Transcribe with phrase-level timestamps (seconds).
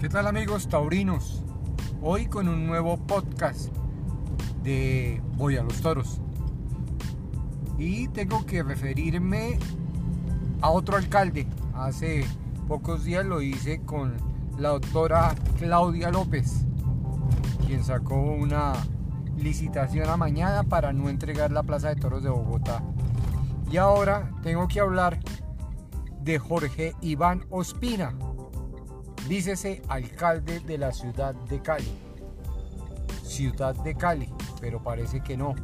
[0.00, 1.42] ¿Qué tal amigos taurinos?
[2.00, 3.74] Hoy con un nuevo podcast
[4.62, 6.20] de Voy a los Toros.
[7.78, 9.58] Y tengo que referirme
[10.60, 11.48] a otro alcalde.
[11.74, 12.24] Hace
[12.68, 14.14] pocos días lo hice con
[14.56, 16.64] la doctora Claudia López,
[17.66, 18.74] quien sacó una
[19.36, 22.84] licitación a mañana para no entregar la Plaza de Toros de Bogotá.
[23.68, 25.18] Y ahora tengo que hablar
[26.22, 28.14] de Jorge Iván Ospina,
[29.28, 31.92] dícese alcalde de la ciudad de Cali.
[33.22, 35.54] Ciudad de Cali, pero parece que no.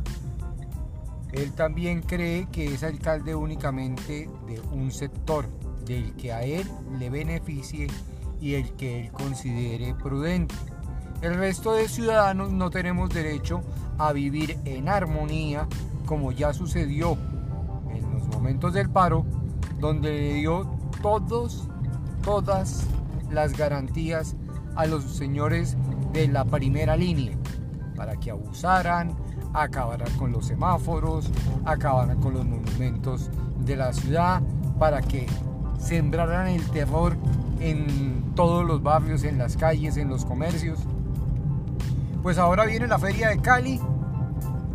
[1.33, 5.47] Él también cree que es alcalde únicamente de un sector,
[5.85, 7.89] del que a él le beneficie
[8.41, 10.55] y el que él considere prudente.
[11.23, 13.63] El resto de ciudadanos no tenemos derecho
[13.99, 15.67] a vivir en armonía
[16.05, 17.17] como ya sucedió
[17.91, 19.25] en los momentos del paro,
[19.81, 21.67] donde le dio todos,
[22.23, 22.87] todas
[23.31, 24.37] las garantías
[24.77, 25.77] a los señores
[26.13, 27.37] de la primera línea
[27.97, 29.15] para que abusaran,
[29.53, 31.31] acabaran con los semáforos,
[31.65, 33.31] acabaran con los monumentos
[33.65, 34.43] de la ciudad,
[34.79, 35.27] para que
[35.79, 37.17] sembraran el terror
[37.61, 40.81] en todos los barrios, en las calles, en los comercios.
[42.23, 43.81] Pues ahora viene la feria de Cali,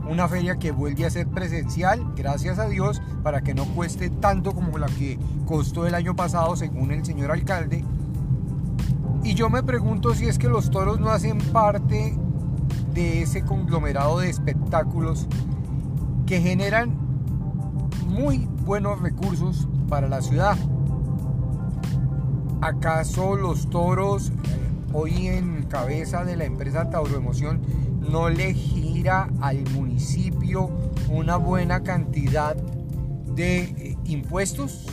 [0.09, 4.53] una feria que vuelve a ser presencial, gracias a Dios, para que no cueste tanto
[4.53, 7.83] como la que costó el año pasado, según el señor alcalde.
[9.29, 12.17] Y yo me pregunto si es que los toros no hacen parte
[12.95, 15.27] de ese conglomerado de espectáculos
[16.25, 16.97] que generan
[18.07, 20.57] muy buenos recursos para la ciudad.
[22.61, 24.33] ¿Acaso los toros, eh,
[24.93, 27.61] hoy en cabeza de la empresa Tauroemoción,
[28.01, 30.71] no le gira al municipio
[31.07, 34.87] una buena cantidad de eh, impuestos?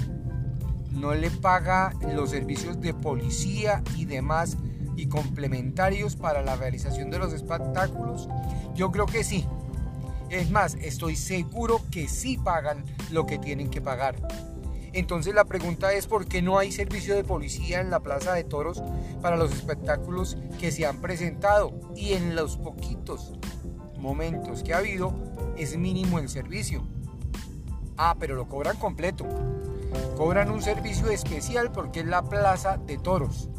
[0.96, 4.56] ¿No le paga los servicios de policía y demás
[4.96, 8.28] y complementarios para la realización de los espectáculos?
[8.74, 9.46] Yo creo que sí.
[10.30, 14.16] Es más, estoy seguro que sí pagan lo que tienen que pagar.
[14.94, 18.44] Entonces la pregunta es por qué no hay servicio de policía en la Plaza de
[18.44, 18.82] Toros
[19.20, 23.34] para los espectáculos que se han presentado y en los poquitos
[23.98, 25.14] momentos que ha habido
[25.58, 26.86] es mínimo el servicio.
[27.98, 29.26] Ah, pero lo cobran completo.
[30.16, 33.50] Cobran un servicio especial porque es la Plaza de Toros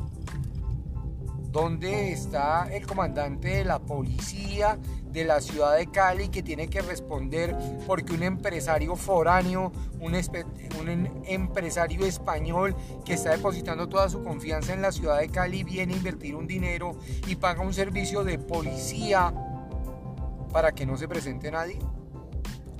[1.51, 4.77] donde está el comandante de la policía
[5.09, 7.57] de la ciudad de Cali que tiene que responder
[7.87, 14.83] porque un empresario foráneo, un, un, empresario español que está depositando toda su confianza en
[14.83, 16.95] la ciudad de Cali viene a invertir un dinero
[17.25, 19.33] y paga un servicio de policía
[20.51, 21.79] para que no se presente nadie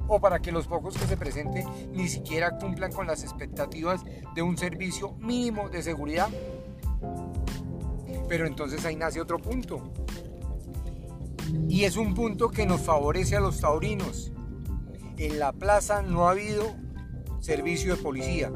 [0.08, 4.04] o para que los pocos que se presenten ni siquiera cumplan con las expectativas
[4.36, 6.30] de un servicio mínimo de seguridad.
[8.28, 9.92] Pero entonces ahí nace otro punto.
[11.70, 14.32] Y es un punto que nos favorece a los taurinos.
[15.18, 16.76] En la plaza no ha habido
[17.40, 18.52] servicio de policía,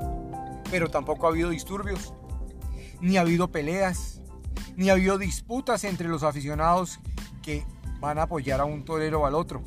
[0.69, 2.13] pero tampoco ha habido disturbios,
[2.99, 4.21] ni ha habido peleas,
[4.75, 6.99] ni ha habido disputas entre los aficionados
[7.41, 7.65] que
[7.99, 9.61] van a apoyar a un torero o al otro.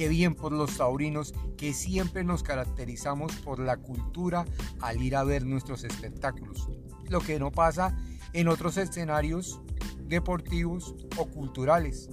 [0.00, 4.46] Qué bien por los taurinos que siempre nos caracterizamos por la cultura
[4.80, 6.70] al ir a ver nuestros espectáculos.
[7.10, 7.94] Lo que no pasa
[8.32, 9.60] en otros escenarios
[9.98, 12.08] deportivos o culturales.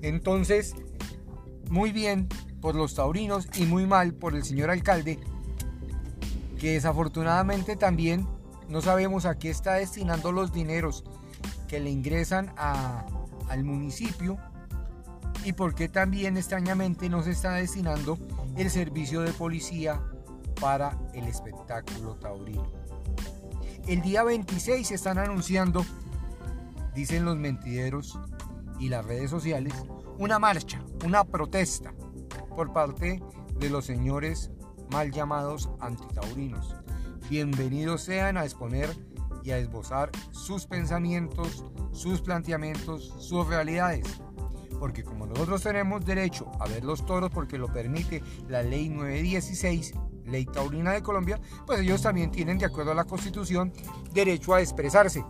[0.00, 0.74] Entonces,
[1.68, 2.28] muy bien
[2.62, 5.18] por los taurinos y muy mal por el señor alcalde,
[6.58, 8.26] que desafortunadamente también
[8.70, 11.04] no sabemos a qué está destinando los dineros
[11.68, 14.38] que le ingresan al municipio
[15.48, 18.18] y por qué también extrañamente no se está destinando
[18.58, 19.98] el servicio de policía
[20.60, 22.70] para el espectáculo taurino.
[23.86, 25.86] El día 26 se están anunciando,
[26.94, 28.18] dicen los mentideros
[28.78, 29.72] y las redes sociales,
[30.18, 31.94] una marcha, una protesta
[32.54, 33.22] por parte
[33.58, 34.50] de los señores
[34.90, 36.76] mal llamados antitaurinos.
[37.30, 38.94] Bienvenidos sean a exponer
[39.42, 44.20] y a esbozar sus pensamientos, sus planteamientos, sus realidades.
[44.78, 49.94] Porque como nosotros tenemos derecho a ver los toros porque lo permite la ley 916,
[50.26, 53.72] ley taurina de Colombia, pues ellos también tienen, de acuerdo a la constitución,
[54.12, 55.24] derecho a expresarse.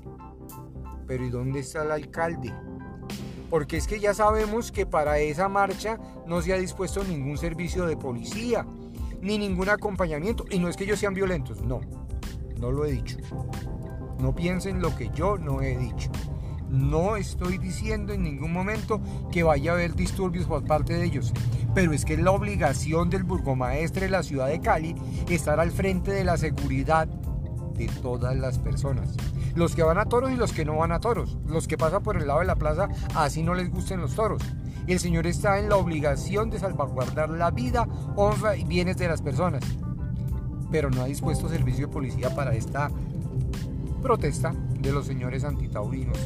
[1.07, 2.53] Pero ¿y dónde está el alcalde?
[3.49, 7.87] Porque es que ya sabemos que para esa marcha no se ha dispuesto ningún servicio
[7.87, 8.67] de policía,
[9.23, 10.45] ni ningún acompañamiento.
[10.51, 11.81] Y no es que ellos sean violentos, no,
[12.59, 13.17] no lo he dicho.
[14.19, 16.11] No piensen lo que yo no he dicho.
[16.71, 19.01] No estoy diciendo en ningún momento
[19.33, 21.33] que vaya a haber disturbios por parte de ellos,
[21.75, 24.95] pero es que es la obligación del burgomaestre de la ciudad de Cali
[25.31, 29.15] estar al frente de la seguridad de todas las personas.
[29.55, 32.03] los que van a toros y los que no van a toros, los que pasan
[32.03, 34.41] por el lado de la plaza, así no les gusten los toros.
[34.87, 39.21] El Señor está en la obligación de salvaguardar la vida, honra y bienes de las
[39.21, 39.65] personas,
[40.71, 42.91] pero no ha dispuesto servicio de policía para esta
[44.01, 46.19] protesta de los señores antitaurinos.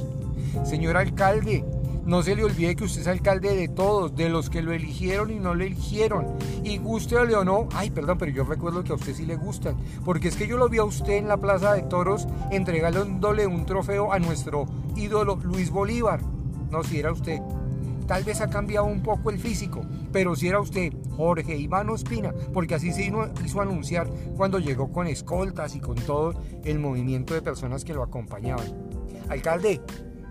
[0.64, 1.64] Señor alcalde,
[2.04, 5.30] no se le olvide que usted es alcalde de todos, de los que lo eligieron
[5.30, 6.26] y no lo eligieron.
[6.64, 9.76] Y guste o no, ay, perdón, pero yo recuerdo que a usted sí le gustan.
[10.04, 13.66] Porque es que yo lo vi a usted en la Plaza de Toros entregándole un
[13.66, 14.66] trofeo a nuestro
[14.96, 16.20] ídolo Luis Bolívar.
[16.70, 17.40] No, si era usted.
[18.12, 19.80] Tal vez ha cambiado un poco el físico,
[20.12, 23.10] pero si era usted, Jorge Iván Ospina, porque así se
[23.42, 24.06] hizo anunciar
[24.36, 28.66] cuando llegó con escoltas y con todo el movimiento de personas que lo acompañaban.
[29.30, 29.80] Alcalde,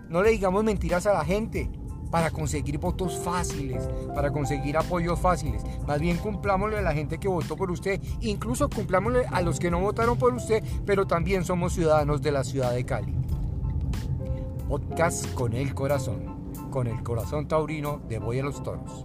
[0.08, 1.72] no le digamos mentiras a la gente
[2.12, 5.64] para conseguir votos fáciles, para conseguir apoyos fáciles.
[5.84, 9.72] Más bien cumplámosle a la gente que votó por usted, incluso cumplámosle a los que
[9.72, 13.12] no votaron por usted, pero también somos ciudadanos de la ciudad de Cali.
[14.68, 16.31] Podcast con el corazón,
[16.72, 19.04] con el corazón taurino de Voy los Toros.